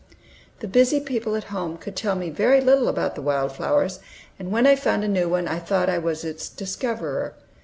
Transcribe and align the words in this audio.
The 0.61 0.67
busy 0.67 0.99
people 0.99 1.35
at 1.35 1.43
home 1.53 1.77
could 1.77 1.95
tell 1.95 2.15
me 2.15 2.31
very 2.31 2.59
little 2.59 2.87
about 2.87 3.13
the 3.13 3.21
wild 3.21 3.51
flowers, 3.51 3.99
and 4.39 4.49
when 4.49 4.65
I 4.65 4.75
found 4.75 5.03
a 5.03 5.07
new 5.07 5.29
one 5.29 5.47
I 5.47 5.59
thought 5.59 5.89
I 5.89 5.99
was 5.99 6.23
its 6.23 6.49
discoverer. 6.49 7.35